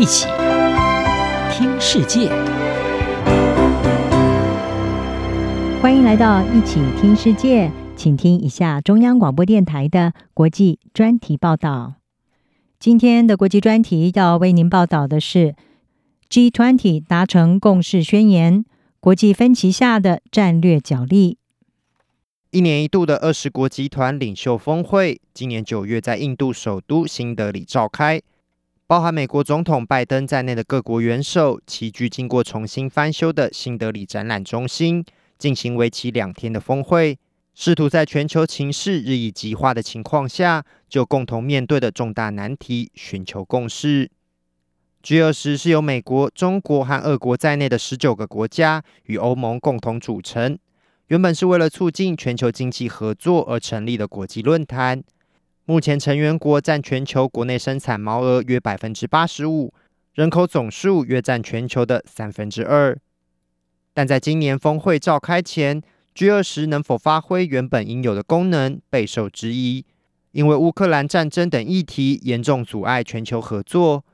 [0.00, 0.26] 一起
[1.52, 2.30] 听世界，
[5.82, 11.96] 欢迎来到一起听世界，请听一下中央广播电台的国际专题报道。
[12.78, 15.54] 今天的国际专题要为您报道的是
[16.30, 18.64] G20 达成共识宣言，
[19.00, 21.36] 国际分歧下的战略角力。
[22.52, 28.22] 一年一度的二十国集团领袖峰会，今年九月在印度首都新德里召开，
[28.90, 35.04] 包含美国总统拜登在内的各国元首齐聚经过重新翻修的新德里展览中心，
[35.38, 37.16] 进行为期两天的峰会，
[37.54, 44.10] 试图在全球情势日益激化的情况下，就共同面对的重大难题寻求共识。
[45.04, 50.58] G 二十是由美国、中国和俄国在内的十九个国家与欧盟共同组成。
[51.06, 55.00] 原本是为了促进全球经济合作而成立的国际论坛，
[55.70, 59.72] 目前成员国占全球国内生产毛额约百分之八十五，
[60.14, 62.98] 人口总数约占全球的三分之二。
[63.94, 65.80] 但在今年峰会召开前
[66.12, 69.84] ，G 二十能否发挥原本应有的功能备受质疑，
[70.32, 74.04] 因为乌克兰战争等议题严重阻碍全球合作。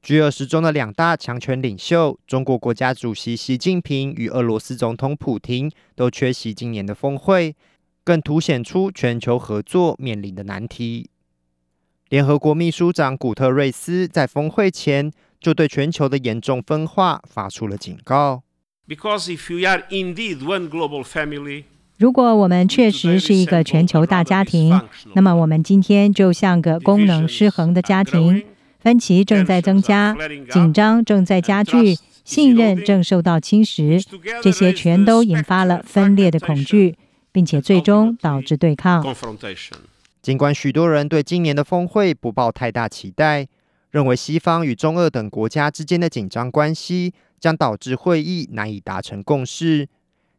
[0.00, 7.54] G 二十中的两大强权领袖，中国国家主席习近平与俄罗斯总统普京都缺席今年的峰会，
[8.06, 11.10] 更凸显出全球合作面临的难题。
[12.08, 18.44] 联合国秘书长古特瑞斯在峰会前就对全球的严重分化发出了警告
[18.86, 21.64] ：“Because if you are indeed one global family，
[21.98, 24.80] 如果我们确实是一个全球大家庭，
[25.14, 28.44] 那么我们今天就像个功能失衡的家庭。”
[28.78, 30.16] 分歧正在增加，
[30.48, 34.00] 紧张正在加剧，信任正受到侵蚀，
[34.40, 36.94] 这些全都引发了分裂的恐惧，
[37.36, 39.04] 并且最终导致对抗。
[40.22, 43.46] 尽管许多人对今年的峰会不抱太大期待，
[43.90, 49.86] 认为西方与中俄等国家之间的紧张关系将导致会议难以达成共识，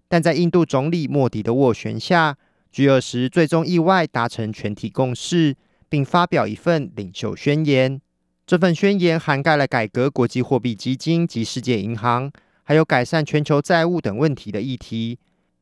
[0.07, 2.35] 但在印度总理莫迪的斡旋下
[2.73, 5.55] ，G20 最终意外达成全体共识，
[5.87, 8.01] 并发表一份领袖宣言。
[8.47, 12.31] 这份宣言涵盖了改革国际货币基金及世界银行，
[12.63, 15.19] 还有改善全球债务等问题的议题。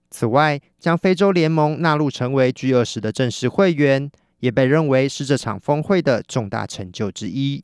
[0.09, 7.63] 此外，将非洲联盟纳入成为 G20 的正式会员，也被认为是这场峰会的重大成就之一。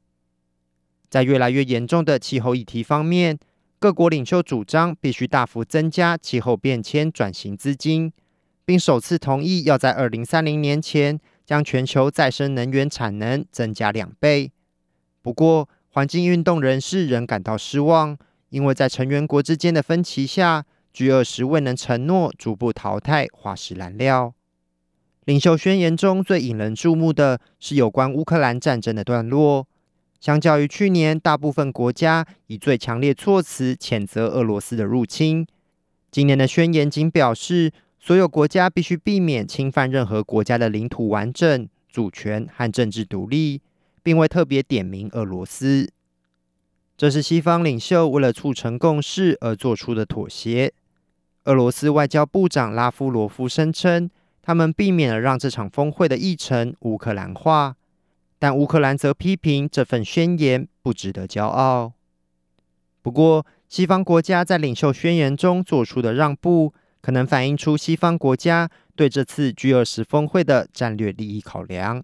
[1.09, 3.37] 在越来越严重的气候议题方面，
[3.79, 8.11] 各国领袖主张必须大幅增加气候变迁转型资金，
[8.65, 14.51] 并首次同意要在2030年前将全球再生能源产能增加两倍。
[15.21, 18.17] 不过，环境运动人士仍感到失望，
[18.49, 24.33] 因为在成员国之间的分歧下，G20 未能承诺逐步淘汰化石燃料。
[25.25, 29.67] 领袖宣言中最引人注目的是有关乌克兰战争的段落。
[30.19, 35.45] 相较于去年，大部分国家以最强烈措辞谴责俄罗斯的入侵，
[36.11, 43.61] 今年的宣言仅表示，所有国家必须避免侵犯任何国家的领土完整、主权和政治独立。
[44.03, 45.87] 并未特别点名俄罗斯，
[46.97, 50.73] 这是西方领袖为了促成共识而做出的妥协。
[51.45, 54.09] 俄罗斯外交部长拉夫罗夫声称，
[54.43, 57.75] 他们避免了让这场峰会的议程乌克兰化，
[58.37, 61.93] 但乌克兰则批评这份宣言不值得骄傲。
[63.01, 72.03] 不过，西方国家在领袖宣言中做出的让步，可能反映出西方国家对这次 G20 峰会的战略利益考量。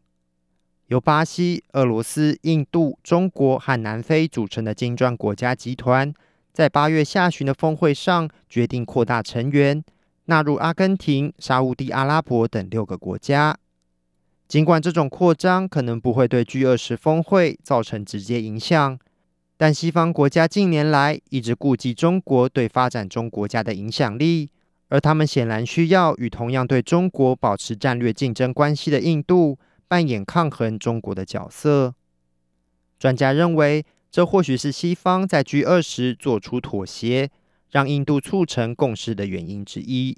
[0.87, 6.11] 由巴西、俄罗斯、印度、中国和南非组成的金砖国家集团，
[6.57, 9.83] 在八月下旬的峰会上决定扩大成员，
[10.25, 13.55] 纳入阿根廷、沙乌地阿拉伯等六个国家。
[14.47, 18.97] 尽管这种扩张可能不会对 G20 峰会造成直接影响，
[19.55, 24.49] 但西方国家近年来一直顾忌中国对发展中国家的影响力，
[24.89, 29.59] 而他们显然需要与同样对中国保持战略竞争关系的印度。
[29.87, 31.93] 扮演抗衡中国的角色，
[32.97, 37.29] 专家认为，这或许是西方在 G20 做出妥协，
[37.71, 40.17] 让印度促成共识的原因之一。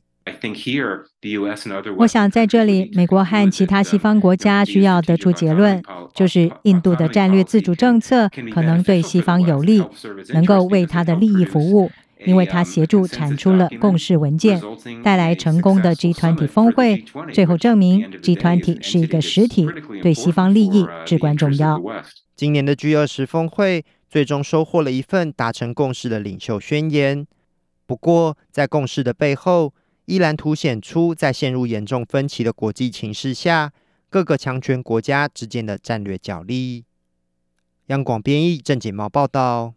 [1.98, 5.82] 我想在这里，美国和其他西方国家需要得出结论，
[6.14, 9.84] 就是印度的战略自主政策可能对西方有利，
[10.34, 11.92] 能够为他的利益服务。
[12.26, 14.62] 因为他协助产出了共识文件，
[15.02, 19.66] 带来成功的 G20 峰会，最后证明 G20 是一个实体，
[20.04, 21.82] 对西方利益至关重要。
[22.40, 27.28] 今年的 G20 峰会最终收获了一份达成共识的领袖宣言，
[27.86, 29.74] 不过在共识的背后，
[30.06, 33.74] 依然凸显出在陷入严重分歧的国际情势下，
[34.10, 36.86] 各个强权国家之间的战略角力。
[37.88, 39.74] 央广编译郑锦茂报道。